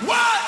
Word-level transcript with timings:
What? 0.00 0.41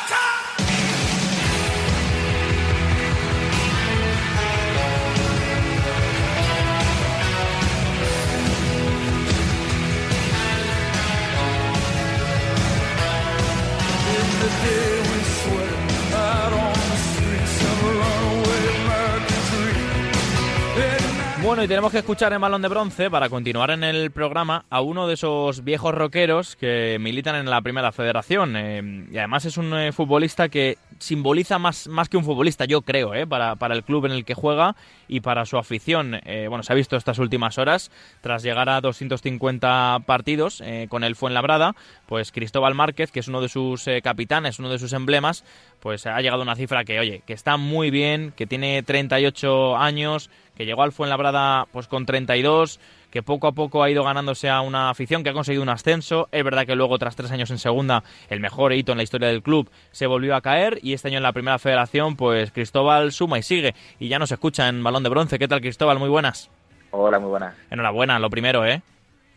Bueno, 21.55 21.66
y 21.66 21.68
tenemos 21.68 21.93
que 21.93 21.98
escuchar 21.98 22.32
en 22.32 22.41
Balón 22.41 22.62
de 22.62 22.68
Bronce, 22.68 23.09
para 23.09 23.29
continuar 23.29 23.70
en 23.70 23.84
el 23.84 24.11
programa, 24.11 24.64
a 24.70 24.80
uno 24.80 25.07
de 25.07 25.14
esos 25.14 25.62
viejos 25.62 25.95
rockeros 25.95 26.57
que 26.57 26.96
militan 27.00 27.37
en 27.37 27.48
la 27.48 27.62
Primera 27.62 27.93
Federación. 27.93 28.57
Eh, 28.57 29.07
y 29.12 29.16
además 29.19 29.45
es 29.45 29.56
un 29.56 29.73
eh, 29.73 29.93
futbolista 29.93 30.48
que 30.48 30.79
simboliza 30.98 31.59
más, 31.59 31.89
más 31.89 32.09
que 32.09 32.16
un 32.16 32.25
futbolista, 32.25 32.65
yo 32.65 32.83
creo, 32.83 33.15
eh, 33.15 33.27
para, 33.27 33.57
para, 33.57 33.75
el 33.75 33.85
club 33.85 34.07
en 34.07 34.12
el 34.12 34.25
que 34.25 34.35
juega 34.35 34.77
y 35.09 35.21
para 35.21 35.45
su 35.45 35.59
afición. 35.59 36.21
Eh, 36.25 36.47
bueno, 36.48 36.62
se 36.62 36.73
ha 36.73 36.77
visto 36.77 36.97
estas 36.97 37.19
últimas 37.19 37.59
horas, 37.59 37.91
tras 38.21 38.43
llegar 38.43 38.69
a 38.69 38.80
250 38.80 40.01
partidos 40.07 40.61
eh, 40.61 40.87
con 40.88 41.05
el 41.05 41.16
Fuenlabrada, 41.16 41.75
pues 42.07 42.33
Cristóbal 42.33 42.75
Márquez, 42.75 43.11
que 43.11 43.21
es 43.21 43.29
uno 43.29 43.41
de 43.41 43.49
sus 43.49 43.87
eh, 43.87 44.01
capitanes, 44.02 44.59
uno 44.59 44.71
de 44.71 44.79
sus 44.79 44.93
emblemas, 44.93 45.45
pues 45.80 46.07
ha 46.07 46.21
llegado 46.21 46.43
a 46.43 46.45
una 46.45 46.57
cifra 46.57 46.85
que, 46.85 46.99
oye, 46.99 47.23
que 47.27 47.33
está 47.33 47.57
muy 47.57 47.91
bien, 47.91 48.33
que 48.37 48.47
tiene 48.47 48.83
38 48.83 49.77
años, 49.77 50.30
que 50.57 50.66
llegó 50.66 50.83
al 50.83 50.93
Fuenlabrada 50.93 51.66
pues 51.73 51.88
con 51.88 52.07
32, 52.07 52.80
que 53.14 53.23
poco 53.23 53.46
a 53.46 53.52
poco 53.52 53.84
ha 53.84 53.88
ido 53.88 54.02
ganándose 54.02 54.50
a 54.50 54.60
una 54.60 54.91
afición, 54.91 55.23
que 55.23 55.30
ha 55.30 55.32
conseguido 55.32 55.62
un 55.62 55.68
ascenso. 55.68 56.28
Es 56.32 56.42
verdad 56.42 56.66
que 56.66 56.74
luego, 56.74 56.98
tras 56.98 57.14
tres 57.14 57.30
años 57.30 57.48
en 57.52 57.59
segunda, 57.59 58.02
el 58.28 58.40
mejor 58.40 58.73
hito 58.73 58.90
en 58.90 58.98
la 58.98 59.04
historia 59.04 59.28
del 59.28 59.40
club, 59.40 59.70
se 59.92 60.09
volvió 60.09 60.34
a 60.34 60.40
caer 60.40 60.80
y 60.82 60.95
este 60.95 61.06
año 61.06 61.18
en 61.18 61.23
la 61.23 61.32
primera 61.32 61.60
federación, 61.60 62.16
pues 62.16 62.51
Cristóbal 62.51 63.12
suma 63.12 63.38
y 63.38 63.45
sigue. 63.45 63.76
Y 64.00 64.08
ya 64.08 64.18
nos 64.18 64.32
escucha 64.32 64.68
en 64.68 64.82
Balón 64.82 65.04
de 65.04 65.10
Bronce. 65.10 65.38
¿Qué 65.38 65.46
tal, 65.46 65.60
Cristóbal? 65.60 66.00
Muy 66.00 66.08
buenas. 66.08 66.50
Hola, 66.90 67.20
muy 67.20 67.28
buenas. 67.30 67.54
Enhorabuena, 67.70 68.18
lo 68.18 68.28
primero, 68.30 68.66
¿eh? 68.66 68.82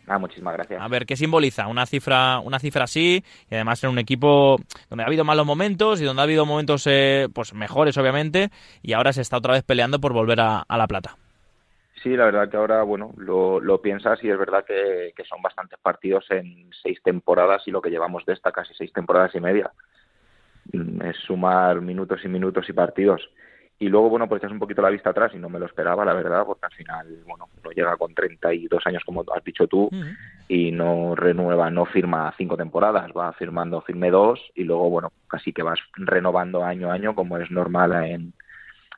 Ah, 0.08 0.18
muchísimas 0.18 0.54
gracias. 0.54 0.82
A 0.82 0.88
ver, 0.88 1.06
¿qué 1.06 1.14
simboliza 1.14 1.68
una 1.68 1.86
cifra, 1.86 2.40
una 2.40 2.58
cifra 2.58 2.82
así? 2.82 3.22
Y 3.48 3.54
además 3.54 3.84
en 3.84 3.90
un 3.90 4.00
equipo 4.00 4.60
donde 4.90 5.04
ha 5.04 5.06
habido 5.06 5.22
malos 5.22 5.46
momentos 5.46 6.00
y 6.00 6.04
donde 6.04 6.20
ha 6.20 6.24
habido 6.24 6.44
momentos 6.46 6.82
eh, 6.88 7.28
pues 7.32 7.54
mejores, 7.54 7.96
obviamente, 7.96 8.50
y 8.82 8.94
ahora 8.94 9.12
se 9.12 9.20
está 9.20 9.36
otra 9.36 9.52
vez 9.52 9.62
peleando 9.62 10.00
por 10.00 10.12
volver 10.12 10.40
a, 10.40 10.64
a 10.66 10.76
La 10.76 10.88
Plata. 10.88 11.16
Sí, 12.02 12.16
la 12.16 12.26
verdad 12.26 12.48
que 12.48 12.56
ahora, 12.56 12.82
bueno, 12.82 13.12
lo, 13.16 13.60
lo 13.60 13.80
piensas 13.80 14.22
y 14.22 14.30
es 14.30 14.38
verdad 14.38 14.64
que, 14.64 15.12
que, 15.16 15.24
son 15.24 15.42
bastantes 15.42 15.78
partidos 15.80 16.24
en 16.30 16.70
seis 16.82 17.00
temporadas 17.02 17.66
y 17.66 17.70
lo 17.70 17.82
que 17.82 17.90
llevamos 17.90 18.24
de 18.24 18.34
esta 18.34 18.52
casi 18.52 18.74
seis 18.74 18.92
temporadas 18.92 19.34
y 19.34 19.40
media. 19.40 19.72
Mm, 20.72 21.02
es 21.02 21.16
sumar 21.16 21.80
minutos 21.80 22.20
y 22.24 22.28
minutos 22.28 22.68
y 22.68 22.72
partidos. 22.72 23.28
Y 23.80 23.88
luego, 23.88 24.10
bueno, 24.10 24.28
pues 24.28 24.40
echas 24.40 24.50
un 24.50 24.58
poquito 24.58 24.82
la 24.82 24.90
vista 24.90 25.10
atrás 25.10 25.32
y 25.34 25.38
no 25.38 25.48
me 25.48 25.60
lo 25.60 25.66
esperaba, 25.66 26.04
la 26.04 26.12
verdad, 26.12 26.44
porque 26.44 26.66
al 26.66 26.72
final, 26.72 27.06
bueno, 27.26 27.48
no 27.62 27.70
llega 27.70 27.96
con 27.96 28.12
32 28.12 28.84
años, 28.86 29.04
como 29.04 29.24
has 29.32 29.44
dicho 29.44 29.68
tú, 29.68 29.84
uh 29.84 29.90
-huh. 29.90 30.16
y 30.48 30.72
no 30.72 31.14
renueva, 31.14 31.70
no 31.70 31.84
firma 31.84 32.34
cinco 32.36 32.56
temporadas, 32.56 33.12
va 33.16 33.32
firmando, 33.34 33.80
firme 33.82 34.10
dos, 34.10 34.40
y 34.56 34.64
luego, 34.64 34.90
bueno, 34.90 35.12
casi 35.28 35.52
que 35.52 35.62
vas 35.62 35.78
renovando 35.94 36.64
año 36.64 36.90
a 36.90 36.94
año, 36.94 37.14
como 37.14 37.38
es 37.38 37.52
normal 37.52 37.92
en, 38.04 38.32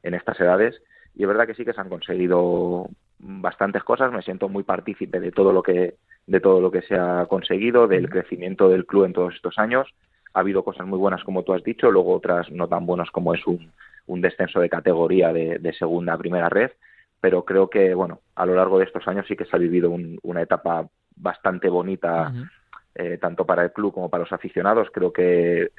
en 0.02 0.14
estas 0.14 0.40
edades. 0.40 0.80
Y 1.14 1.22
es 1.22 1.28
verdad 1.28 1.46
que 1.46 1.54
sí 1.54 1.64
que 1.64 1.72
se 1.72 1.80
han 1.80 1.88
conseguido 1.88 2.88
bastantes 3.18 3.84
cosas, 3.84 4.12
me 4.12 4.22
siento 4.22 4.48
muy 4.48 4.62
partícipe 4.62 5.20
de 5.20 5.32
todo 5.32 5.52
lo 5.52 5.62
que, 5.62 5.96
de 6.26 6.40
todo 6.40 6.60
lo 6.60 6.70
que 6.70 6.82
se 6.82 6.94
ha 6.96 7.26
conseguido, 7.26 7.86
del 7.86 8.08
crecimiento 8.08 8.68
del 8.68 8.86
club 8.86 9.04
en 9.04 9.12
todos 9.12 9.34
estos 9.34 9.58
años. 9.58 9.88
Ha 10.32 10.40
habido 10.40 10.62
cosas 10.64 10.86
muy 10.86 10.98
buenas, 10.98 11.24
como 11.24 11.42
tú 11.42 11.52
has 11.52 11.64
dicho, 11.64 11.90
luego 11.90 12.14
otras 12.14 12.50
no 12.50 12.68
tan 12.68 12.86
buenas 12.86 13.10
como 13.10 13.34
es 13.34 13.46
un 13.46 13.70
un 14.10 14.20
descenso 14.20 14.60
de 14.60 14.68
categoría 14.68 15.32
de, 15.32 15.58
de, 15.58 15.72
segunda 15.72 16.14
a 16.14 16.18
primera 16.18 16.48
red, 16.48 16.70
pero 17.20 17.44
creo 17.44 17.70
que, 17.70 17.94
bueno, 17.94 18.20
a 18.34 18.44
lo 18.44 18.54
largo 18.54 18.78
de 18.78 18.84
estos 18.84 19.06
años 19.06 19.26
sí 19.28 19.36
que 19.36 19.44
se 19.44 19.54
ha 19.54 19.58
vivido 19.58 19.90
un, 19.90 20.18
una 20.22 20.42
etapa 20.42 20.88
bastante 21.16 21.68
bonita, 21.68 22.30
uh 22.30 22.32
-huh. 22.32 22.50
eh, 22.96 23.18
tanto 23.18 23.44
para 23.44 23.62
el 23.62 23.72
club 23.72 23.94
como 23.94 24.08
para 24.08 24.24
los 24.24 24.32
aficionados. 24.32 24.88
Creo 24.92 25.12
que 25.12 25.70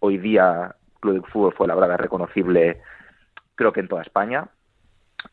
hoy 0.00 0.18
día 0.18 0.74
Club 1.00 1.14
de 1.14 1.30
Fútbol 1.30 1.52
fue 1.52 1.66
la 1.66 1.74
verdad 1.74 1.98
reconocible, 1.98 2.80
creo 3.54 3.72
que 3.72 3.80
en 3.80 3.88
toda 3.88 4.02
España, 4.02 4.48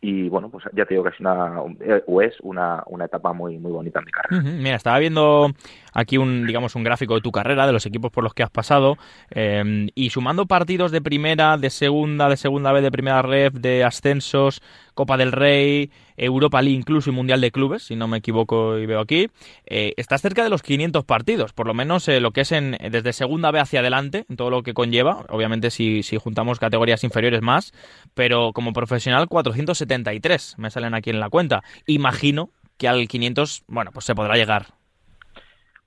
y 0.04 0.30
bueno, 0.30 0.50
pues 0.50 0.66
ya 0.74 0.84
te 0.86 0.96
digo 0.96 1.04
que 1.04 1.12
es 1.12 1.20
una, 1.20 1.62
o 1.62 2.22
es 2.22 2.34
una, 2.42 2.84
una 2.88 3.06
etapa 3.06 3.34
muy, 3.34 3.60
muy 3.60 3.72
bonita 3.72 4.00
en 4.00 4.06
mi 4.06 4.12
carrera. 4.12 4.42
Mira, 4.42 4.76
estaba 4.76 4.98
viendo 4.98 5.52
aquí 5.94 6.18
un, 6.18 6.48
digamos, 6.48 6.76
un 6.76 6.84
gráfico 6.84 7.14
de 7.14 7.22
tu 7.22 7.32
carrera, 7.32 7.68
de 7.68 7.74
los 7.74 7.86
equipos 7.86 8.12
por 8.12 8.24
los 8.24 8.34
que 8.34 8.42
has 8.42 8.50
pasado, 8.50 8.98
eh, 9.30 9.88
y 9.94 10.10
sumando 10.10 10.48
partidos 10.48 10.92
de 10.92 11.02
primera, 11.02 11.56
de 11.58 11.70
segunda, 11.70 12.30
de 12.30 12.38
segunda 12.38 12.72
vez, 12.72 12.82
de 12.82 12.92
primera 12.92 13.22
red, 13.22 13.54
de 13.54 13.84
ascensos, 13.84 14.64
Copa 14.96 15.18
del 15.18 15.32
Rey, 15.32 15.92
Europa 16.26 16.62
League 16.62 16.78
incluso 16.78 17.10
y 17.10 17.14
Mundial 17.14 17.42
de 17.42 17.52
Clubes, 17.52 17.84
si 17.84 17.96
no 17.96 18.08
me 18.08 18.18
equivoco 18.18 18.78
y 18.78 18.86
veo 18.86 19.00
aquí, 19.00 19.30
eh, 19.66 19.94
estás 19.98 20.22
cerca 20.22 20.44
de 20.44 20.50
los 20.50 20.62
500 20.62 21.04
partidos, 21.06 21.54
por 21.54 21.68
lo 21.68 21.74
menos 21.74 22.08
eh, 22.08 22.20
lo 22.20 22.32
que 22.32 22.42
es 22.42 22.52
en, 22.52 22.78
desde 22.92 23.14
segunda 23.14 23.52
B 23.52 23.60
hacia 23.60 23.80
adelante, 23.80 24.26
en 24.30 24.38
todo 24.38 24.50
lo 24.50 24.64
que 24.64 24.74
conlleva, 24.74 25.26
obviamente 25.30 25.70
si, 25.72 26.04
si 26.04 26.18
juntamos 26.18 26.60
categorías 26.60 27.04
inferiores 27.04 27.42
más, 27.42 27.74
pero 28.14 28.52
como 28.54 28.74
profesional 28.74 29.28
473 29.28 30.56
me 30.58 30.70
salen 30.70 30.94
aquí 30.94 31.10
en 31.10 31.20
la 31.20 31.30
cuenta. 31.30 31.62
Imagino 31.88 32.50
que 32.78 32.88
al 32.88 33.08
500, 33.08 33.66
bueno, 33.68 33.92
pues 33.92 34.06
se 34.06 34.16
podrá 34.16 34.36
llegar. 34.36 34.68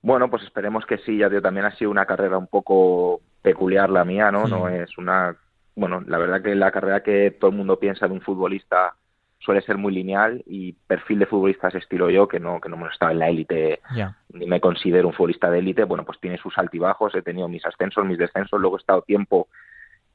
Bueno, 0.01 0.29
pues 0.29 0.43
esperemos 0.43 0.85
que 0.85 0.99
sí, 0.99 1.17
ya 1.17 1.29
tío, 1.29 1.41
también 1.41 1.65
ha 1.65 1.75
sido 1.75 1.89
una 1.89 2.05
carrera 2.05 2.37
un 2.37 2.47
poco 2.47 3.21
peculiar 3.41 3.89
la 3.89 4.05
mía, 4.05 4.31
¿no? 4.31 4.47
No 4.47 4.69
es 4.69 4.97
una 4.97 5.35
bueno, 5.75 6.01
la 6.07 6.17
verdad 6.17 6.41
que 6.41 6.55
la 6.55 6.71
carrera 6.71 7.03
que 7.03 7.31
todo 7.31 7.51
el 7.51 7.57
mundo 7.57 7.77
piensa 7.77 8.07
de 8.07 8.13
un 8.13 8.21
futbolista 8.21 8.95
suele 9.39 9.61
ser 9.61 9.77
muy 9.77 9.93
lineal 9.93 10.43
y 10.45 10.73
perfil 10.73 11.19
de 11.19 11.25
futbolista 11.25 11.67
es 11.67 11.75
estilo 11.75 12.09
yo, 12.09 12.27
que 12.27 12.39
no, 12.39 12.59
que 12.59 12.69
no 12.69 12.77
me 12.77 12.87
estaba 12.87 13.11
en 13.11 13.19
la 13.19 13.29
élite, 13.29 13.81
yeah. 13.93 14.17
ni 14.33 14.47
me 14.47 14.59
considero 14.59 15.07
un 15.07 15.13
futbolista 15.13 15.49
de 15.49 15.59
élite, 15.59 15.83
bueno, 15.83 16.03
pues 16.03 16.19
tiene 16.19 16.37
sus 16.37 16.57
altibajos, 16.57 17.13
he 17.15 17.21
tenido 17.21 17.47
mis 17.47 17.65
ascensos, 17.65 18.05
mis 18.05 18.17
descensos, 18.17 18.59
luego 18.59 18.77
he 18.77 18.79
estado 18.79 19.01
tiempo 19.03 19.47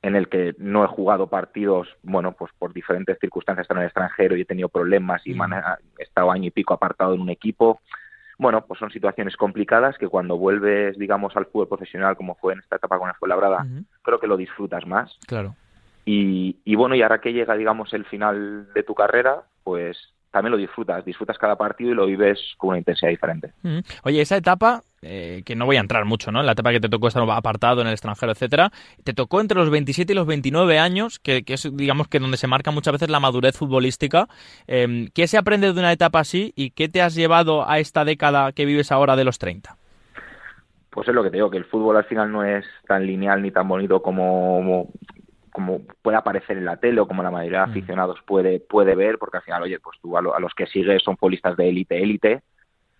en 0.02 0.16
el 0.16 0.28
que 0.28 0.54
no 0.58 0.84
he 0.84 0.88
jugado 0.88 1.26
partidos, 1.28 1.88
bueno, 2.02 2.32
pues 2.32 2.50
por 2.58 2.72
diferentes 2.72 3.18
circunstancias 3.20 3.66
en 3.70 3.78
el 3.78 3.84
extranjero 3.84 4.36
y 4.36 4.42
he 4.42 4.46
tenido 4.46 4.68
problemas 4.68 5.26
y 5.26 5.34
mm. 5.34 5.42
he 5.98 6.02
estado 6.02 6.30
año 6.30 6.46
y 6.46 6.50
pico 6.50 6.72
apartado 6.74 7.14
en 7.14 7.20
un 7.20 7.30
equipo. 7.30 7.80
Bueno, 8.38 8.64
pues 8.66 8.80
son 8.80 8.90
situaciones 8.90 9.36
complicadas 9.36 9.98
que 9.98 10.08
cuando 10.08 10.38
vuelves, 10.38 10.96
digamos, 10.98 11.36
al 11.36 11.44
fútbol 11.44 11.68
profesional, 11.68 12.16
como 12.16 12.36
fue 12.36 12.54
en 12.54 12.60
esta 12.60 12.76
etapa 12.76 12.98
con 12.98 13.10
el 13.10 13.14
Fuenlabrada, 13.16 13.62
uh 13.62 13.66
-huh. 13.66 13.84
creo 14.02 14.18
que 14.18 14.26
lo 14.26 14.38
disfrutas 14.38 14.86
más. 14.86 15.14
Claro. 15.26 15.54
Y, 16.12 16.56
y, 16.64 16.74
bueno, 16.74 16.96
y 16.96 17.02
ahora 17.02 17.20
que 17.20 17.32
llega, 17.32 17.56
digamos, 17.56 17.94
el 17.94 18.04
final 18.04 18.72
de 18.74 18.82
tu 18.82 18.94
carrera, 18.94 19.42
pues 19.62 19.96
también 20.32 20.50
lo 20.50 20.56
disfrutas, 20.56 21.04
disfrutas 21.04 21.38
cada 21.38 21.56
partido 21.56 21.92
y 21.92 21.94
lo 21.94 22.06
vives 22.06 22.40
con 22.56 22.70
una 22.70 22.78
intensidad 22.78 23.10
diferente. 23.10 23.52
Oye, 24.02 24.20
esa 24.20 24.36
etapa, 24.36 24.82
eh, 25.02 25.42
que 25.46 25.54
no 25.54 25.66
voy 25.66 25.76
a 25.76 25.80
entrar 25.80 26.04
mucho, 26.06 26.32
¿no? 26.32 26.40
En 26.40 26.46
la 26.46 26.52
etapa 26.52 26.72
que 26.72 26.80
te 26.80 26.88
tocó 26.88 27.06
estar 27.06 27.22
apartado 27.30 27.80
en 27.80 27.86
el 27.86 27.92
extranjero, 27.92 28.32
etcétera, 28.32 28.72
te 29.04 29.12
tocó 29.12 29.40
entre 29.40 29.56
los 29.56 29.70
27 29.70 30.12
y 30.12 30.16
los 30.16 30.26
29 30.26 30.80
años, 30.80 31.20
que, 31.20 31.44
que, 31.44 31.54
es, 31.54 31.68
digamos, 31.76 32.08
que 32.08 32.18
donde 32.18 32.38
se 32.38 32.48
marca 32.48 32.72
muchas 32.72 32.92
veces 32.92 33.08
la 33.08 33.20
madurez 33.20 33.56
futbolística. 33.56 34.26
Eh, 34.66 35.10
¿Qué 35.14 35.28
se 35.28 35.38
aprende 35.38 35.72
de 35.72 35.78
una 35.78 35.92
etapa 35.92 36.18
así 36.18 36.52
y 36.56 36.70
qué 36.70 36.88
te 36.88 37.02
has 37.02 37.14
llevado 37.14 37.68
a 37.68 37.78
esta 37.78 38.04
década 38.04 38.50
que 38.50 38.64
vives 38.64 38.90
ahora 38.90 39.14
de 39.14 39.22
los 39.22 39.38
30? 39.38 39.76
Pues 40.90 41.06
es 41.06 41.14
lo 41.14 41.22
que 41.22 41.30
te 41.30 41.36
digo, 41.36 41.50
que 41.50 41.58
el 41.58 41.66
fútbol 41.66 41.96
al 41.96 42.04
final 42.04 42.32
no 42.32 42.44
es 42.44 42.64
tan 42.86 43.06
lineal 43.06 43.42
ni 43.42 43.52
tan 43.52 43.68
bonito 43.68 44.02
como, 44.02 44.88
como 45.52 45.80
puede 46.02 46.16
aparecer 46.16 46.56
en 46.56 46.64
la 46.64 46.76
tele 46.76 47.00
o 47.00 47.08
como 47.08 47.22
la 47.22 47.30
mayoría 47.30 47.64
de 47.64 47.70
aficionados 47.70 48.20
puede, 48.26 48.60
puede 48.60 48.94
ver, 48.94 49.18
porque 49.18 49.38
al 49.38 49.42
final, 49.42 49.62
oye, 49.62 49.78
pues 49.80 49.98
tú 50.00 50.16
a, 50.16 50.22
lo, 50.22 50.34
a 50.34 50.40
los 50.40 50.54
que 50.54 50.66
sigues 50.66 51.02
son 51.02 51.16
futbolistas 51.16 51.56
de 51.56 51.68
élite, 51.68 52.02
élite, 52.02 52.42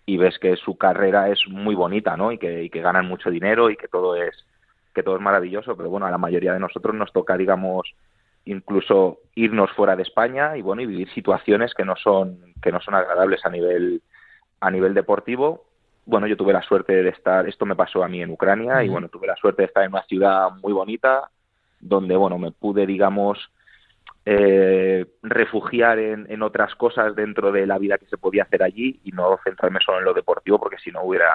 y 0.05 0.17
ves 0.17 0.37
que 0.39 0.55
su 0.55 0.77
carrera 0.77 1.29
es 1.29 1.39
muy 1.47 1.75
bonita, 1.75 2.17
¿no? 2.17 2.31
Y 2.31 2.37
que, 2.37 2.63
y 2.63 2.69
que 2.69 2.81
ganan 2.81 3.07
mucho 3.07 3.29
dinero 3.29 3.69
y 3.69 3.77
que 3.77 3.87
todo 3.87 4.15
es 4.15 4.45
que 4.93 5.03
todo 5.03 5.15
es 5.15 5.21
maravilloso, 5.21 5.77
pero 5.77 5.89
bueno, 5.89 6.05
a 6.05 6.11
la 6.11 6.17
mayoría 6.17 6.51
de 6.51 6.59
nosotros 6.59 6.93
nos 6.93 7.13
toca, 7.13 7.37
digamos, 7.37 7.95
incluso 8.43 9.19
irnos 9.35 9.71
fuera 9.71 9.95
de 9.95 10.03
España 10.03 10.57
y 10.57 10.61
bueno, 10.61 10.81
y 10.81 10.85
vivir 10.85 11.09
situaciones 11.13 11.73
que 11.73 11.85
no 11.85 11.95
son 11.95 12.53
que 12.61 12.73
no 12.73 12.81
son 12.81 12.95
agradables 12.95 13.45
a 13.45 13.49
nivel 13.49 14.01
a 14.59 14.69
nivel 14.69 14.93
deportivo. 14.93 15.63
Bueno, 16.05 16.27
yo 16.27 16.35
tuve 16.35 16.51
la 16.51 16.63
suerte 16.63 17.03
de 17.03 17.09
estar, 17.09 17.47
esto 17.47 17.65
me 17.65 17.75
pasó 17.75 18.03
a 18.03 18.07
mí 18.07 18.21
en 18.21 18.31
Ucrania 18.31 18.73
uh 18.73 18.77
-huh. 18.77 18.85
y 18.85 18.89
bueno, 18.89 19.07
tuve 19.07 19.27
la 19.27 19.35
suerte 19.35 19.61
de 19.61 19.67
estar 19.67 19.83
en 19.83 19.91
una 19.93 20.03
ciudad 20.03 20.49
muy 20.61 20.73
bonita 20.73 21.29
donde 21.81 22.15
bueno, 22.15 22.37
me 22.37 22.51
pude, 22.51 22.85
digamos, 22.85 23.51
eh, 24.25 25.05
refugiar 25.23 25.97
en, 25.99 26.27
en, 26.29 26.43
otras 26.43 26.75
cosas 26.75 27.15
dentro 27.15 27.51
de 27.51 27.65
la 27.65 27.79
vida 27.79 27.97
que 27.97 28.05
se 28.05 28.17
podía 28.17 28.43
hacer 28.43 28.61
allí 28.61 28.99
y 29.03 29.11
no 29.11 29.39
centrarme 29.43 29.79
solo 29.83 29.97
en 29.97 30.05
lo 30.05 30.13
deportivo 30.13 30.59
porque 30.59 30.77
si 30.77 30.91
no 30.91 31.01
hubiera 31.03 31.31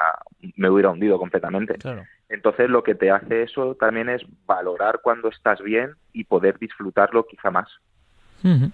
me 0.55 0.71
hubiera 0.71 0.91
hundido 0.91 1.19
completamente. 1.19 1.75
Claro. 1.75 2.05
Entonces 2.29 2.71
lo 2.71 2.85
que 2.85 2.95
te 2.95 3.11
hace 3.11 3.43
eso 3.43 3.75
también 3.75 4.09
es 4.09 4.23
valorar 4.47 5.01
cuando 5.03 5.29
estás 5.29 5.61
bien 5.61 5.95
y 6.13 6.25
poder 6.25 6.59
disfrutarlo 6.59 7.27
quizá 7.27 7.51
más. 7.51 7.69
Uh 8.45 8.49
-huh. 8.49 8.73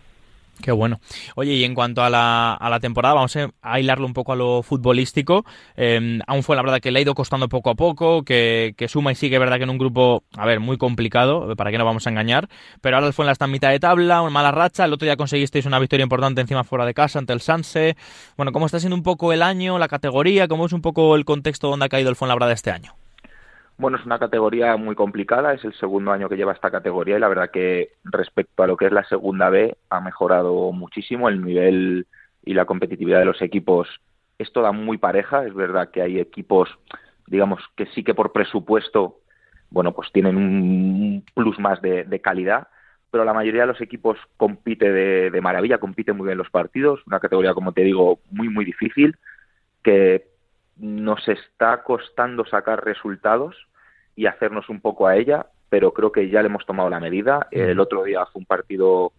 Qué 0.62 0.70
bueno. 0.70 1.00
Oye, 1.34 1.54
y 1.54 1.64
en 1.64 1.74
cuanto 1.74 2.04
a 2.04 2.08
la, 2.08 2.54
a 2.54 2.70
la 2.70 2.78
temporada, 2.78 3.14
vamos 3.14 3.36
a 3.60 3.80
hilarlo 3.80 4.06
un 4.06 4.14
poco 4.14 4.32
a 4.32 4.36
lo 4.36 4.62
futbolístico. 4.62 5.44
Eh, 5.76 6.20
aún 6.26 6.42
fue 6.44 6.54
la 6.54 6.62
verdad 6.62 6.80
que 6.80 6.92
le 6.92 7.00
ha 7.00 7.02
ido 7.02 7.14
costando 7.14 7.48
poco 7.48 7.70
a 7.70 7.74
poco, 7.74 8.22
que, 8.22 8.74
suma 8.88 9.10
y 9.10 9.16
sigue, 9.16 9.38
verdad 9.40 9.56
que 9.56 9.64
en 9.64 9.70
un 9.70 9.78
grupo, 9.78 10.22
a 10.36 10.46
ver, 10.46 10.60
muy 10.60 10.78
complicado, 10.78 11.56
para 11.56 11.72
que 11.72 11.78
no 11.78 11.84
vamos 11.84 12.06
a 12.06 12.10
engañar. 12.10 12.48
Pero 12.80 12.96
ahora 12.96 13.08
el 13.08 13.12
Fuenla 13.12 13.32
está 13.32 13.46
en 13.46 13.50
mitad 13.50 13.70
de 13.70 13.80
tabla, 13.80 14.22
una 14.22 14.30
mala 14.30 14.52
racha. 14.52 14.84
El 14.84 14.92
otro 14.92 15.04
día 15.04 15.16
conseguisteis 15.16 15.66
una 15.66 15.80
victoria 15.80 16.04
importante 16.04 16.40
encima 16.40 16.62
fuera 16.62 16.86
de 16.86 16.94
casa 16.94 17.18
ante 17.18 17.32
el 17.32 17.40
Sanse. 17.40 17.96
Bueno, 18.36 18.52
¿cómo 18.52 18.66
está 18.66 18.78
siendo 18.78 18.94
un 18.94 19.02
poco 19.02 19.32
el 19.32 19.42
año, 19.42 19.80
la 19.80 19.88
categoría? 19.88 20.46
¿Cómo 20.46 20.66
es 20.66 20.72
un 20.72 20.80
poco 20.80 21.16
el 21.16 21.24
contexto 21.24 21.68
donde 21.68 21.86
ha 21.86 21.88
caído 21.88 22.08
el 22.08 22.14
Fuenlabrada 22.14 22.52
este 22.52 22.70
año? 22.70 22.94
Bueno, 23.82 23.98
es 23.98 24.06
una 24.06 24.20
categoría 24.20 24.76
muy 24.76 24.94
complicada, 24.94 25.54
es 25.54 25.64
el 25.64 25.74
segundo 25.74 26.12
año 26.12 26.28
que 26.28 26.36
lleva 26.36 26.52
esta 26.52 26.70
categoría 26.70 27.16
y 27.16 27.18
la 27.18 27.26
verdad 27.26 27.50
que 27.50 27.94
respecto 28.04 28.62
a 28.62 28.68
lo 28.68 28.76
que 28.76 28.86
es 28.86 28.92
la 28.92 29.02
segunda 29.02 29.50
B 29.50 29.76
ha 29.90 30.00
mejorado 30.00 30.70
muchísimo 30.70 31.28
el 31.28 31.44
nivel 31.44 32.06
y 32.44 32.54
la 32.54 32.64
competitividad 32.64 33.18
de 33.18 33.24
los 33.24 33.42
equipos. 33.42 33.88
Es 34.38 34.52
toda 34.52 34.70
muy 34.70 34.98
pareja, 34.98 35.44
es 35.44 35.52
verdad 35.52 35.90
que 35.90 36.00
hay 36.00 36.20
equipos, 36.20 36.68
digamos, 37.26 37.60
que 37.74 37.86
sí 37.86 38.04
que 38.04 38.14
por 38.14 38.30
presupuesto, 38.30 39.18
bueno, 39.70 39.92
pues 39.92 40.12
tienen 40.12 40.36
un 40.36 41.24
plus 41.34 41.58
más 41.58 41.82
de, 41.82 42.20
calidad, 42.22 42.68
pero 43.10 43.24
la 43.24 43.34
mayoría 43.34 43.62
de 43.62 43.72
los 43.72 43.80
equipos 43.80 44.16
compite 44.36 44.92
de, 44.92 45.32
de 45.32 45.40
maravilla, 45.40 45.78
compite 45.78 46.12
muy 46.12 46.26
bien 46.26 46.38
los 46.38 46.50
partidos, 46.50 47.04
una 47.08 47.18
categoría, 47.18 47.52
como 47.52 47.72
te 47.72 47.82
digo, 47.82 48.20
muy, 48.30 48.48
muy 48.48 48.64
difícil, 48.64 49.16
que 49.82 50.28
nos 50.76 51.26
está 51.26 51.82
costando 51.82 52.46
sacar 52.46 52.84
resultados 52.84 53.56
y 54.14 54.26
hacernos 54.26 54.68
un 54.68 54.80
poco 54.80 55.06
a 55.06 55.16
ella, 55.16 55.46
pero 55.68 55.92
creo 55.92 56.12
que 56.12 56.28
ya 56.28 56.42
le 56.42 56.48
hemos 56.48 56.66
tomado 56.66 56.90
la 56.90 57.00
medida. 57.00 57.48
El 57.50 57.80
otro 57.80 58.04
día 58.04 58.26
fue 58.26 58.40
un 58.40 58.46
partido 58.46 59.12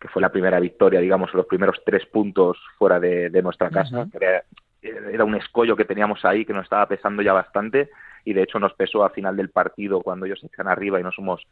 que 0.00 0.08
fue 0.08 0.22
la 0.22 0.32
primera 0.32 0.58
victoria, 0.58 1.00
digamos, 1.00 1.32
los 1.34 1.46
primeros 1.46 1.76
tres 1.84 2.06
puntos 2.06 2.56
fuera 2.78 2.98
de, 2.98 3.30
nuestra 3.42 3.68
casa. 3.68 4.06
era, 4.82 5.24
un 5.24 5.34
escollo 5.34 5.76
que 5.76 5.84
teníamos 5.84 6.24
ahí 6.24 6.46
que 6.46 6.54
nos 6.54 6.64
estaba 6.64 6.86
pesando 6.86 7.20
ya 7.20 7.34
bastante 7.34 7.90
y 8.24 8.32
de 8.32 8.42
hecho 8.42 8.58
nos 8.58 8.72
pesó 8.72 9.04
al 9.04 9.10
final 9.10 9.36
del 9.36 9.50
partido 9.50 10.00
cuando 10.00 10.24
ellos 10.24 10.40
se 10.40 10.46
echan 10.46 10.68
arriba 10.68 10.98
y 10.98 11.02
no 11.02 11.12
somos 11.12 11.46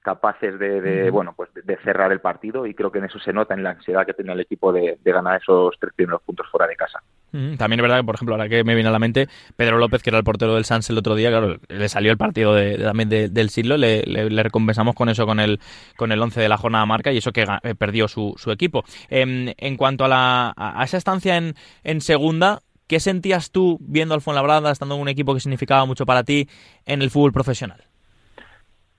capaces 0.00 0.58
de, 0.58 1.10
bueno 1.10 1.34
pues 1.36 1.50
de, 1.54 1.76
cerrar 1.84 2.12
el 2.12 2.20
partido 2.20 2.66
y 2.66 2.74
creo 2.74 2.90
que 2.90 2.98
en 2.98 3.06
eso 3.06 3.18
se 3.18 3.32
nota 3.32 3.54
en 3.54 3.62
la 3.62 3.70
ansiedad 3.70 4.06
que 4.06 4.14
tenía 4.14 4.32
el 4.32 4.40
equipo 4.40 4.72
de, 4.72 4.98
ganar 5.04 5.40
esos 5.40 5.74
tres 5.80 5.92
primeros 5.94 6.22
puntos 6.22 6.46
fuera 6.50 6.66
de 6.66 6.76
casa. 6.76 7.00
También 7.30 7.80
es 7.80 7.82
verdad 7.82 7.98
que, 7.98 8.04
por 8.04 8.14
ejemplo, 8.14 8.34
ahora 8.34 8.48
que 8.48 8.64
me 8.64 8.74
viene 8.74 8.88
a 8.88 8.92
la 8.92 8.98
mente, 8.98 9.28
Pedro 9.54 9.76
López, 9.76 10.02
que 10.02 10.08
era 10.10 10.18
el 10.18 10.24
portero 10.24 10.54
del 10.54 10.64
Sans 10.64 10.88
el 10.88 10.96
otro 10.96 11.14
día, 11.14 11.28
claro, 11.28 11.56
le 11.68 11.88
salió 11.88 12.10
el 12.10 12.16
partido 12.16 12.54
de, 12.54 12.78
también 12.78 13.08
del 13.08 13.50
siglo, 13.50 13.76
le, 13.76 14.02
recompensamos 14.42 14.94
con 14.94 15.08
eso, 15.08 15.26
con 15.26 15.40
el 15.40 15.60
con 15.96 16.12
el 16.12 16.22
11 16.22 16.40
de 16.40 16.48
la 16.48 16.56
jornada 16.56 16.86
marca 16.86 17.12
y 17.12 17.18
eso 17.18 17.32
que 17.32 17.46
eh, 17.62 17.74
perdió 17.74 18.08
su, 18.08 18.34
su 18.38 18.50
equipo. 18.50 18.84
Em, 19.10 19.52
en 19.56 19.76
cuanto 19.76 20.04
a, 20.04 20.08
la, 20.08 20.54
a 20.56 20.82
esa 20.84 20.96
estancia 20.96 21.36
en, 21.36 21.54
en 21.84 22.00
segunda, 22.00 22.60
¿qué 22.86 23.00
sentías 23.00 23.50
tú 23.50 23.78
viendo 23.80 24.14
al 24.14 24.22
Fuenlabrada, 24.22 24.70
estando 24.70 24.94
en 24.94 25.02
un 25.02 25.08
equipo 25.08 25.34
que 25.34 25.40
significaba 25.40 25.84
mucho 25.84 26.06
para 26.06 26.24
ti 26.24 26.48
en 26.86 27.02
el 27.02 27.10
fútbol 27.10 27.32
profesional? 27.32 27.87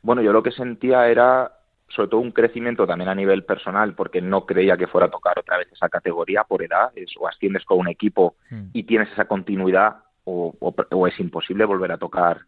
Bueno, 0.02 0.22
yo 0.22 0.32
lo 0.32 0.44
que 0.44 0.52
sentía 0.52 1.08
era 1.08 1.52
sobre 1.90 2.10
todo 2.10 2.22
un 2.22 2.32
crecimiento 2.32 2.86
también 2.86 3.10
a 3.10 3.16
nivel 3.16 3.44
personal, 3.44 3.94
porque 3.96 4.22
no 4.22 4.46
creía 4.46 4.78
que 4.78 4.88
fuera 4.88 5.08
a 5.08 5.12
tocar 5.12 5.40
otra 5.40 5.58
vez 5.58 5.68
esa 5.72 5.90
categoría 5.90 6.44
por 6.44 6.64
edad, 6.64 6.92
es, 6.96 7.12
o 7.20 7.28
asciendes 7.28 7.66
con 7.66 7.80
un 7.80 7.88
equipo 7.88 8.36
hmm. 8.50 8.70
y 8.74 8.84
tienes 8.84 9.12
esa 9.12 9.26
continuidad, 9.26 9.98
o, 10.24 11.08
es 11.08 11.20
imposible 11.20 11.66
volver 11.66 11.92
a 11.92 11.98
tocar 11.98 12.42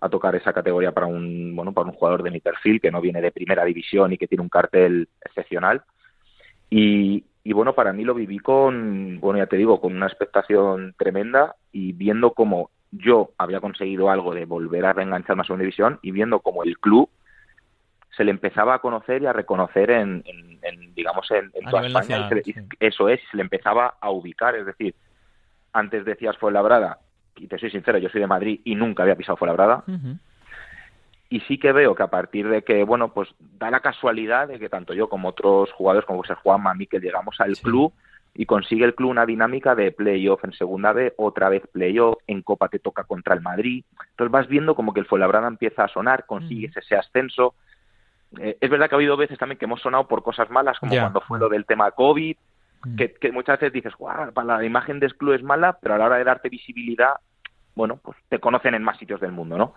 a 0.00 0.08
tocar 0.08 0.36
esa 0.36 0.52
categoría 0.52 0.92
para 0.92 1.06
un 1.06 1.56
bueno 1.56 1.72
para 1.72 1.88
un 1.88 1.94
jugador 1.94 2.22
de 2.22 2.30
mi 2.30 2.38
perfil 2.38 2.80
que 2.80 2.90
no 2.90 3.00
viene 3.00 3.20
de 3.20 3.32
primera 3.32 3.64
división 3.64 4.12
y 4.12 4.16
que 4.16 4.28
tiene 4.28 4.42
un 4.42 4.48
cartel 4.48 5.08
excepcional 5.24 5.82
y, 6.70 7.24
y 7.42 7.52
bueno 7.52 7.74
para 7.74 7.92
mí 7.92 8.04
lo 8.04 8.14
viví 8.14 8.38
con 8.38 9.18
bueno 9.20 9.40
ya 9.40 9.46
te 9.46 9.56
digo 9.56 9.80
con 9.80 9.96
una 9.96 10.06
expectación 10.06 10.94
tremenda 10.96 11.56
y 11.72 11.92
viendo 11.92 12.32
cómo 12.32 12.70
yo 12.90 13.30
había 13.38 13.60
conseguido 13.60 14.10
algo 14.10 14.34
de 14.34 14.44
volver 14.44 14.86
a 14.86 14.92
reengancharme 14.92 15.42
a 15.42 15.44
segunda 15.44 15.62
división 15.62 15.98
y 16.02 16.10
viendo 16.10 16.40
como 16.40 16.62
el 16.62 16.78
club 16.78 17.10
se 18.16 18.24
le 18.24 18.30
empezaba 18.30 18.74
a 18.74 18.78
conocer 18.80 19.22
y 19.22 19.26
a 19.26 19.32
reconocer 19.32 19.90
en, 19.90 20.24
digamos, 20.94 21.30
en, 21.30 21.52
toda 21.70 21.86
España. 21.86 22.28
Eso 22.80 23.08
es, 23.08 23.20
se 23.30 23.36
le 23.36 23.42
empezaba 23.42 23.94
a 24.00 24.10
ubicar. 24.10 24.56
Es 24.56 24.66
decir, 24.66 24.94
antes 25.72 26.04
decías 26.04 26.36
Fuenlabrada, 26.36 26.98
y 27.36 27.46
te 27.46 27.58
soy 27.58 27.70
sincero, 27.70 27.98
yo 27.98 28.08
soy 28.08 28.20
de 28.20 28.26
Madrid 28.26 28.60
y 28.64 28.74
nunca 28.74 29.04
había 29.04 29.14
pisado 29.14 29.36
Fuenlabrada. 29.36 29.84
Y 31.30 31.40
sí 31.40 31.58
que 31.58 31.72
veo 31.72 31.94
que 31.94 32.02
a 32.02 32.08
partir 32.08 32.48
de 32.48 32.62
que, 32.62 32.82
bueno, 32.82 33.12
pues 33.12 33.28
da 33.38 33.70
la 33.70 33.80
casualidad 33.80 34.48
de 34.48 34.58
que 34.58 34.68
tanto 34.68 34.94
yo 34.94 35.08
como 35.08 35.28
otros 35.28 35.70
jugadores, 35.72 36.06
como 36.06 36.24
ser 36.24 36.36
Juan 36.36 36.62
que 36.90 36.98
llegamos 36.98 37.36
al 37.38 37.56
club 37.58 37.92
y 38.34 38.46
consigue 38.46 38.84
el 38.84 38.94
club 38.94 39.10
una 39.10 39.26
dinámica 39.26 39.74
de 39.74 39.90
playoff 39.90 40.44
en 40.44 40.52
segunda 40.52 40.92
B, 40.92 41.14
otra 41.16 41.48
vez 41.48 41.62
playoff, 41.72 42.18
en 42.26 42.42
Copa 42.42 42.68
te 42.68 42.78
toca 42.78 43.04
contra 43.04 43.34
el 43.34 43.40
Madrid. 43.40 43.84
Entonces 44.10 44.30
vas 44.30 44.48
viendo 44.48 44.74
como 44.74 44.92
que 44.92 45.00
el 45.00 45.06
Fuenlabrada 45.06 45.48
empieza 45.48 45.84
a 45.84 45.88
sonar, 45.88 46.26
consigues 46.26 46.76
ese 46.76 46.96
ascenso. 46.96 47.54
Eh, 48.38 48.56
es 48.60 48.70
verdad 48.70 48.88
que 48.88 48.94
ha 48.94 48.98
habido 48.98 49.16
veces 49.16 49.38
también 49.38 49.58
que 49.58 49.64
hemos 49.64 49.80
sonado 49.80 50.06
por 50.06 50.22
cosas 50.22 50.50
malas, 50.50 50.78
como 50.78 50.92
cuando 50.92 51.20
fue 51.20 51.38
lo 51.38 51.48
del 51.48 51.66
tema 51.66 51.90
COVID, 51.90 52.36
que, 52.96 53.32
muchas 53.32 53.58
veces 53.58 53.72
dices, 53.72 53.94
guau, 53.96 54.30
la 54.44 54.64
imagen 54.64 55.00
del 55.00 55.16
club 55.16 55.34
es 55.34 55.42
mala, 55.42 55.78
pero 55.80 55.94
a 55.94 55.98
la 55.98 56.06
hora 56.06 56.16
de 56.16 56.24
darte 56.24 56.48
visibilidad 56.48 57.14
bueno, 57.78 58.00
pues 58.02 58.18
te 58.28 58.40
conocen 58.40 58.74
en 58.74 58.82
más 58.82 58.98
sitios 58.98 59.20
del 59.20 59.30
mundo, 59.30 59.56
¿no? 59.56 59.72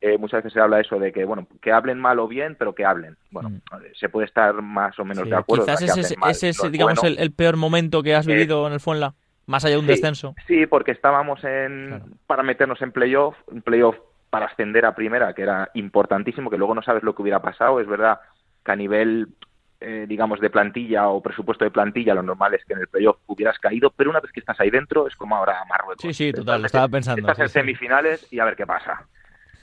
Eh, 0.00 0.16
muchas 0.18 0.38
veces 0.38 0.52
se 0.52 0.60
habla 0.60 0.78
eso 0.78 1.00
de 1.00 1.10
que, 1.10 1.24
bueno, 1.24 1.48
que 1.60 1.72
hablen 1.72 1.98
mal 1.98 2.20
o 2.20 2.28
bien, 2.28 2.54
pero 2.56 2.76
que 2.76 2.84
hablen. 2.84 3.16
Bueno, 3.32 3.50
mm. 3.50 3.60
se 3.98 4.08
puede 4.08 4.28
estar 4.28 4.62
más 4.62 4.96
o 5.00 5.04
menos 5.04 5.28
de 5.28 5.34
acuerdo. 5.34 5.64
Quizás 5.64 5.82
ese, 5.82 6.48
es, 6.48 6.70
digamos, 6.70 7.02
el, 7.02 7.32
peor 7.32 7.56
momento 7.56 8.04
que 8.04 8.14
has 8.14 8.24
eh, 8.28 8.32
vivido 8.32 8.68
en 8.68 8.74
el 8.74 8.78
Fuenla, 8.78 9.14
más 9.46 9.64
allá 9.64 9.74
de 9.74 9.80
un 9.80 9.88
descenso. 9.88 10.36
Sí, 10.46 10.64
porque 10.66 10.92
estábamos 10.92 11.42
en 11.42 12.00
para 12.28 12.44
meternos 12.44 12.80
en 12.82 12.92
playoff, 12.92 13.34
en 13.50 13.62
playoff 13.62 13.96
para 14.30 14.46
ascender 14.46 14.86
a 14.86 14.94
primera, 14.94 15.34
que 15.34 15.42
era 15.42 15.70
importantísimo, 15.74 16.50
que 16.50 16.56
luego 16.56 16.76
no 16.76 16.82
sabes 16.82 17.02
lo 17.02 17.16
que 17.16 17.22
hubiera 17.22 17.42
pasado. 17.42 17.80
Es 17.80 17.88
verdad 17.88 18.20
que 18.64 18.70
a 18.70 18.76
nivel 18.76 19.26
eh, 19.80 20.04
digamos, 20.06 20.40
de 20.40 20.50
plantilla 20.50 21.08
o 21.08 21.22
presupuesto 21.22 21.64
de 21.64 21.70
plantilla, 21.70 22.14
lo 22.14 22.22
normal 22.22 22.52
es 22.52 22.64
que 22.66 22.74
en 22.74 22.80
el 22.80 22.88
playoff 22.88 23.16
hubieras 23.26 23.58
caído, 23.58 23.90
pero 23.90 24.10
una 24.10 24.20
vez 24.20 24.30
que 24.30 24.40
estás 24.40 24.60
ahí 24.60 24.68
dentro 24.68 25.06
es 25.06 25.16
como 25.16 25.36
ahora 25.36 25.64
Marruecos. 25.68 26.02
Sí, 26.02 26.12
sí, 26.12 26.32
total, 26.32 26.60
lo 26.60 26.66
estaba 26.66 26.88
pensando. 26.88 27.20
Estás 27.20 27.38
en 27.38 27.48
semifinales 27.48 28.30
y 28.30 28.40
a 28.40 28.44
ver 28.44 28.56
qué 28.56 28.66
pasa. 28.66 29.06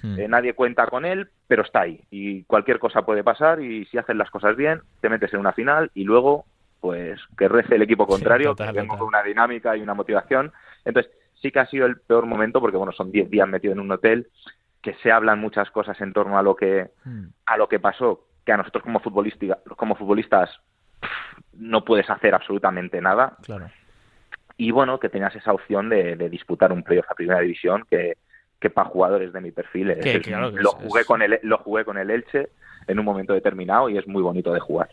Hmm. 0.02 0.20
Eh, 0.20 0.28
nadie 0.28 0.54
cuenta 0.54 0.88
con 0.88 1.06
él, 1.06 1.30
pero 1.48 1.62
está 1.62 1.82
ahí 1.82 2.04
y 2.10 2.44
cualquier 2.46 2.80
cosa 2.80 3.04
puede 3.04 3.24
pasar 3.24 3.62
y 3.62 3.86
si 3.86 4.00
haces 4.00 4.16
las 4.16 4.32
cosas 4.32 4.56
bien, 4.56 4.82
te 5.02 5.10
metes 5.10 5.34
en 5.34 5.40
una 5.40 5.54
final 5.54 5.92
y 5.94 6.04
luego, 6.04 6.46
pues, 6.80 7.20
que 7.38 7.48
rece 7.48 7.76
el 7.76 7.84
equipo 7.84 8.08
contrario, 8.08 8.56
que 8.56 8.72
vengo 8.72 8.98
con 8.98 9.08
una 9.08 9.22
dinámica 9.22 9.78
y 9.78 9.82
una 9.82 9.94
motivación. 9.94 10.52
Entonces, 10.84 11.12
sí 11.42 11.52
que 11.52 11.60
ha 11.60 11.68
sido 11.68 11.86
el 11.86 12.00
peor 12.00 12.26
momento 12.26 12.60
porque, 12.60 12.78
bueno, 12.78 12.92
son 12.92 13.12
10 13.12 13.30
días 13.30 13.48
metido 13.48 13.74
en 13.74 13.80
un 13.80 13.92
hotel 13.92 14.28
que 14.82 14.96
se 15.04 15.12
hablan 15.12 15.40
muchas 15.40 15.70
cosas 15.70 16.00
en 16.02 16.14
torno 16.14 16.40
a 16.40 16.44
lo 16.44 16.56
que 16.56 16.90
hmm. 17.04 17.26
a 17.46 17.58
lo 17.58 17.68
que 17.68 17.80
pasó 17.80 18.28
que 18.48 18.54
a 18.54 18.58
nosotros 18.58 18.82
como, 18.82 19.02
futbolista, 19.02 19.60
como 19.76 19.96
futbolistas 19.96 20.50
no 21.52 21.84
puedes 21.84 22.10
hacer 22.10 22.34
absolutamente 22.34 23.02
nada. 23.02 23.36
Claro. 23.44 23.70
Y 24.56 24.72
bueno, 24.72 25.02
que 25.02 25.10
tenías 25.10 25.36
esa 25.36 25.52
opción 25.52 25.90
de, 25.90 26.16
disputar 26.30 26.72
un 26.72 26.82
playoff 26.82 27.12
a 27.12 27.14
primera 27.14 27.42
división 27.42 27.84
que, 27.90 28.16
que 28.58 28.70
para 28.70 28.88
jugadores 28.88 29.34
de 29.34 29.42
mi 29.42 29.52
perfil 29.52 29.98
lo 30.54 30.72
jugué 30.72 31.04
con 31.04 31.22
el 31.22 31.40
lo 31.44 31.58
jugué 31.58 31.84
con 31.84 31.98
el 31.98 32.10
Elche 32.10 32.48
en 32.88 33.00
un 33.00 33.04
momento 33.04 33.34
determinado 33.34 33.90
y 33.90 33.98
es 33.98 34.08
muy 34.08 34.24
bonito 34.24 34.54
de 34.54 34.62
jugar. 34.62 34.92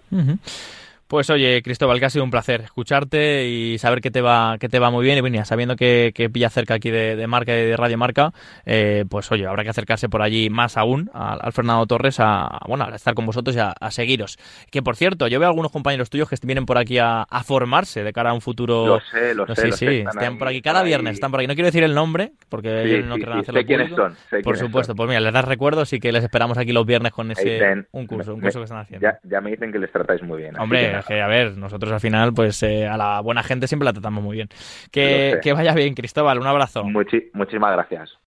Pues 1.06 1.28
oye, 1.28 1.62
Cristóbal, 1.62 2.00
que 2.00 2.06
ha 2.06 2.10
sido 2.10 2.24
un 2.24 2.30
placer 2.30 2.62
escucharte 2.62 3.46
y 3.46 3.78
saber 3.78 4.00
que 4.00 4.10
te 4.10 4.22
va, 4.22 4.56
que 4.58 4.70
te 4.70 4.78
va 4.78 4.90
muy 4.90 5.04
bien. 5.04 5.18
Y 5.18 5.20
venía, 5.20 5.44
sabiendo 5.44 5.76
que, 5.76 6.12
que 6.14 6.30
pilla 6.30 6.48
cerca 6.48 6.74
aquí 6.74 6.90
de, 6.90 7.26
Marca 7.26 7.52
y 7.52 7.66
de 7.66 7.76
Radio 7.76 7.98
Marca, 7.98 8.32
eh, 8.64 9.04
pues 9.08 9.30
oye, 9.30 9.46
habrá 9.46 9.64
que 9.64 9.70
acercarse 9.70 10.08
por 10.08 10.22
allí 10.22 10.48
más 10.48 10.76
aún 10.76 11.10
al, 11.12 11.52
Fernando 11.52 11.86
Torres 11.86 12.20
a, 12.20 12.58
bueno, 12.66 12.84
a 12.84 12.94
estar 12.94 13.14
con 13.14 13.26
vosotros 13.26 13.54
y 13.54 13.58
a, 13.58 13.74
seguiros. 13.90 14.38
Que 14.70 14.82
por 14.82 14.96
cierto, 14.96 15.28
yo 15.28 15.38
veo 15.38 15.48
algunos 15.48 15.70
compañeros 15.70 16.08
tuyos 16.08 16.28
que 16.28 16.36
vienen 16.42 16.64
por 16.64 16.78
aquí 16.78 16.98
a, 16.98 17.26
formarse 17.44 18.02
de 18.02 18.12
cara 18.12 18.30
a 18.30 18.32
un 18.32 18.40
futuro. 18.40 18.86
Lo 18.86 19.00
sé, 19.00 19.34
lo 19.34 19.46
sé. 19.54 19.72
Sí, 19.72 19.72
sí, 19.72 20.04
están, 20.08 20.38
por 20.38 20.48
aquí 20.48 20.62
cada 20.62 20.82
viernes, 20.82 21.14
están 21.14 21.30
por 21.30 21.40
aquí. 21.40 21.46
No 21.46 21.54
quiero 21.54 21.66
decir 21.66 21.84
el 21.84 21.94
nombre, 21.94 22.32
porque 22.48 22.82
ellos 22.82 23.06
no 23.06 23.16
querrán 23.16 23.40
hacerlo. 23.40 23.60
Sé 23.60 23.66
quiénes 23.66 23.90
son. 23.90 24.16
por 24.42 24.56
supuesto, 24.56 24.94
pues 24.94 25.08
mira, 25.08 25.20
les 25.20 25.32
das 25.32 25.44
recuerdos 25.44 25.92
y 25.92 26.00
que 26.00 26.12
les 26.12 26.24
esperamos 26.24 26.56
aquí 26.56 26.72
los 26.72 26.86
viernes 26.86 27.12
con 27.12 27.30
ese 27.30 27.84
un 27.92 28.06
curso, 28.06 28.34
un 28.34 28.40
curso 28.40 28.60
que 28.60 28.64
están 28.64 28.78
haciendo. 28.78 29.06
Ya, 29.06 29.18
ya, 29.22 29.40
me 29.40 29.50
dicen 29.50 29.70
que 29.70 29.78
les 29.78 29.92
tratáis 29.92 30.22
muy 30.22 30.40
bien. 30.40 30.58
Hombre, 30.58 30.94
que, 31.06 31.20
a 31.20 31.26
ver, 31.26 31.56
nosotros 31.56 31.92
al 31.92 32.00
final, 32.00 32.32
pues 32.32 32.62
eh, 32.62 32.86
a 32.86 32.96
la 32.96 33.20
buena 33.20 33.42
gente 33.42 33.66
siempre 33.66 33.84
la 33.84 33.92
tratamos 33.92 34.22
muy 34.22 34.36
bien. 34.36 34.48
Que, 34.90 35.38
que 35.42 35.52
vaya 35.52 35.74
bien, 35.74 35.94
Cristóbal, 35.94 36.38
un 36.38 36.46
abrazo. 36.46 36.84
muchísimas 36.84 37.72
gracias. 37.72 38.18